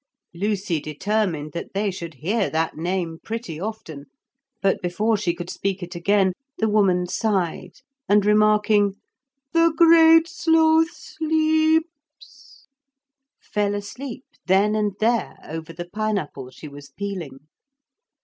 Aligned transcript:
Lucy 0.33 0.79
determined 0.79 1.51
that 1.51 1.75
they 1.75 1.91
should 1.91 2.15
hear 2.15 2.49
that 2.49 2.75
name 2.75 3.19
pretty 3.23 3.59
often; 3.59 4.05
but 4.59 4.81
before 4.81 5.15
she 5.15 5.31
could 5.31 5.47
speak 5.51 5.83
it 5.83 5.93
again 5.93 6.33
the 6.57 6.67
woman 6.67 7.05
sighed, 7.05 7.73
and 8.09 8.25
remarking 8.25 8.95
'The 9.53 9.71
Great 9.77 10.27
Sloth 10.27 10.89
sleeps,' 10.91 12.67
fell 13.39 13.75
asleep 13.75 14.25
then 14.47 14.73
and 14.73 14.93
there 14.99 15.37
over 15.47 15.71
the 15.71 15.85
pine 15.87 16.17
apple 16.17 16.49
she 16.49 16.67
was 16.67 16.89
peeling. 16.89 17.37